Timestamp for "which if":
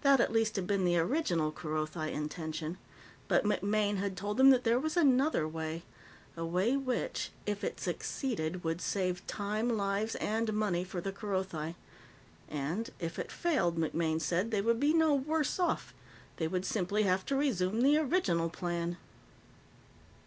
6.74-7.62